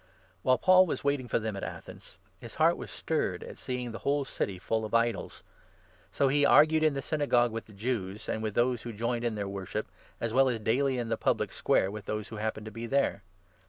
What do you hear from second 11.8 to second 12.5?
with those who